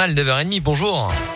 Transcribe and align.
journal 0.00 0.14
9h30. 0.14 0.60
Bonjour. 0.62 1.29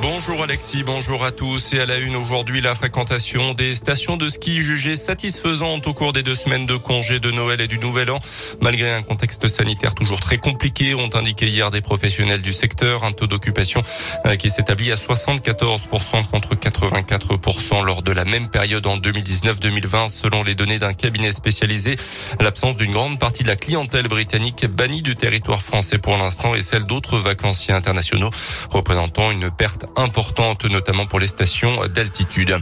Bonjour 0.00 0.44
Alexis, 0.44 0.84
bonjour 0.84 1.24
à 1.24 1.32
tous. 1.32 1.72
Et 1.72 1.80
à 1.80 1.86
la 1.86 1.96
une 1.96 2.14
aujourd'hui, 2.14 2.60
la 2.60 2.76
fréquentation 2.76 3.52
des 3.54 3.74
stations 3.74 4.16
de 4.16 4.28
ski 4.28 4.62
jugées 4.62 4.94
satisfaisantes 4.94 5.88
au 5.88 5.92
cours 5.92 6.12
des 6.12 6.22
deux 6.22 6.36
semaines 6.36 6.66
de 6.66 6.76
congé 6.76 7.18
de 7.18 7.32
Noël 7.32 7.60
et 7.60 7.66
du 7.66 7.80
Nouvel 7.80 8.12
An. 8.12 8.20
Malgré 8.60 8.92
un 8.92 9.02
contexte 9.02 9.48
sanitaire 9.48 9.96
toujours 9.96 10.20
très 10.20 10.38
compliqué, 10.38 10.94
ont 10.94 11.10
indiqué 11.14 11.48
hier 11.48 11.72
des 11.72 11.80
professionnels 11.80 12.42
du 12.42 12.52
secteur 12.52 13.02
un 13.02 13.10
taux 13.10 13.26
d'occupation 13.26 13.82
euh, 14.26 14.36
qui 14.36 14.50
s'établit 14.50 14.92
à 14.92 14.94
74% 14.94 16.26
contre 16.30 16.54
84% 16.54 17.84
lors 17.84 18.02
de 18.02 18.12
la 18.12 18.24
même 18.24 18.50
période 18.50 18.86
en 18.86 18.98
2019-2020 18.98 20.06
selon 20.06 20.44
les 20.44 20.54
données 20.54 20.78
d'un 20.78 20.94
cabinet 20.94 21.32
spécialisé. 21.32 21.96
L'absence 22.38 22.76
d'une 22.76 22.92
grande 22.92 23.18
partie 23.18 23.42
de 23.42 23.48
la 23.48 23.56
clientèle 23.56 24.06
britannique 24.06 24.64
bannie 24.66 25.02
du 25.02 25.16
territoire 25.16 25.60
français 25.60 25.98
pour 25.98 26.16
l'instant 26.16 26.54
et 26.54 26.62
celle 26.62 26.84
d'autres 26.84 27.18
vacanciers 27.18 27.74
internationaux 27.74 28.30
représentant 28.70 29.32
une 29.32 29.50
perte 29.50 29.87
importante, 29.96 30.64
notamment 30.64 31.06
pour 31.06 31.20
les 31.20 31.26
stations 31.26 31.86
d'altitude. 31.86 32.56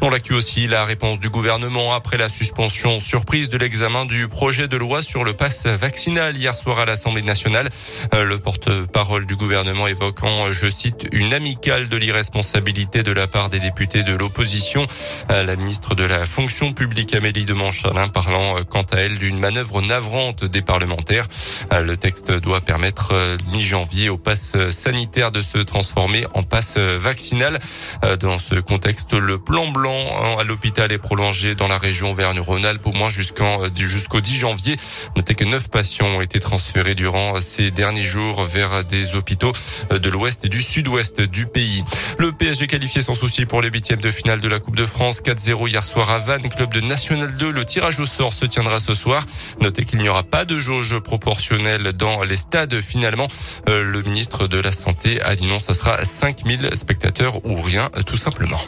Dans 0.00 0.10
l'actu 0.10 0.34
aussi, 0.34 0.66
la 0.66 0.84
réponse 0.84 1.18
du 1.18 1.30
gouvernement 1.30 1.94
après 1.94 2.16
la 2.16 2.28
suspension 2.28 3.00
surprise 3.00 3.48
de 3.48 3.58
l'examen 3.58 4.04
du 4.04 4.28
projet 4.28 4.68
de 4.68 4.76
loi 4.76 5.02
sur 5.02 5.24
le 5.24 5.32
pass 5.32 5.66
vaccinal 5.66 6.36
hier 6.36 6.54
soir 6.54 6.78
à 6.78 6.84
l'Assemblée 6.84 7.22
nationale. 7.22 7.68
Euh, 8.14 8.24
le 8.24 8.38
porte-parole 8.38 9.26
du 9.26 9.36
gouvernement 9.36 9.86
évoquant, 9.86 10.52
je 10.52 10.68
cite, 10.70 11.06
une 11.12 11.34
amicale 11.34 11.88
de 11.88 11.96
l'irresponsabilité 11.96 13.02
de 13.02 13.12
la 13.12 13.26
part 13.26 13.48
des 13.48 13.60
députés 13.60 14.02
de 14.02 14.14
l'opposition. 14.14 14.86
Euh, 15.30 15.44
la 15.44 15.56
ministre 15.56 15.94
de 15.94 16.04
la 16.04 16.26
fonction 16.26 16.72
publique 16.72 17.14
Amélie 17.14 17.44
de 17.44 17.54
Montchalin 17.54 18.08
parlant 18.08 18.58
euh, 18.58 18.62
quant 18.62 18.86
à 18.92 18.98
elle 18.98 19.18
d'une 19.18 19.38
manœuvre 19.38 19.82
navrante 19.82 20.44
des 20.44 20.62
parlementaires. 20.62 21.26
Le 21.70 21.96
texte 21.96 22.30
doit 22.30 22.60
permettre 22.60 23.14
mi-janvier 23.52 24.08
au 24.08 24.18
pass 24.18 24.54
sanitaire 24.70 25.32
de 25.32 25.40
se 25.40 25.58
transformer 25.58 26.26
en 26.34 26.42
pass 26.42 26.71
vaccinale. 26.78 27.58
Euh, 28.04 28.16
dans 28.16 28.38
ce 28.38 28.56
contexte, 28.56 29.14
le 29.14 29.38
plan 29.38 29.68
blanc 29.68 29.92
hein, 29.92 30.36
à 30.40 30.44
l'hôpital 30.44 30.92
est 30.92 30.98
prolongé 30.98 31.54
dans 31.54 31.68
la 31.68 31.78
région 31.78 32.12
Vergne-Rhône-Alpes 32.12 32.86
au 32.86 32.92
moins 32.92 33.10
jusqu'en 33.10 33.62
euh, 33.62 33.68
jusqu'au 33.74 34.20
10 34.20 34.36
janvier. 34.36 34.76
Notez 35.16 35.34
que 35.34 35.44
neuf 35.44 35.68
patients 35.68 36.06
ont 36.06 36.20
été 36.20 36.38
transférés 36.38 36.94
durant 36.94 37.40
ces 37.40 37.70
derniers 37.70 38.02
jours 38.02 38.44
vers 38.44 38.84
des 38.84 39.14
hôpitaux 39.14 39.52
euh, 39.92 39.98
de 39.98 40.08
l'ouest 40.08 40.44
et 40.44 40.48
du 40.48 40.62
sud-ouest 40.62 41.20
du 41.20 41.46
pays. 41.46 41.84
Le 42.18 42.32
PSG 42.32 42.66
qualifié 42.66 43.02
sans 43.02 43.14
souci 43.14 43.46
pour 43.46 43.62
les 43.62 43.68
huitièmes 43.68 44.00
de 44.00 44.10
finale 44.10 44.40
de 44.40 44.48
la 44.48 44.60
Coupe 44.60 44.76
de 44.76 44.86
France 44.86 45.22
4-0 45.22 45.68
hier 45.68 45.84
soir 45.84 46.10
à 46.10 46.18
Vannes, 46.18 46.48
club 46.48 46.72
de 46.72 46.80
National 46.80 47.36
2. 47.36 47.50
Le 47.50 47.64
tirage 47.64 48.00
au 48.00 48.06
sort 48.06 48.32
se 48.32 48.46
tiendra 48.46 48.80
ce 48.80 48.94
soir. 48.94 49.24
Notez 49.60 49.84
qu'il 49.84 50.00
n'y 50.00 50.08
aura 50.08 50.22
pas 50.22 50.44
de 50.44 50.58
jauge 50.58 50.98
proportionnelle 50.98 51.92
dans 51.92 52.22
les 52.22 52.36
stades 52.36 52.80
finalement. 52.80 53.28
le 53.66 54.02
ministre 54.02 54.46
de 54.46 54.58
la 54.58 54.72
Santé 54.72 55.20
a 55.22 55.34
dit 55.34 55.46
non, 55.46 55.58
ça 55.58 55.74
sera 55.74 56.04
5000 56.04 56.61
spectateurs 56.74 57.44
ou 57.44 57.60
rien 57.60 57.90
tout 58.06 58.16
simplement. 58.16 58.60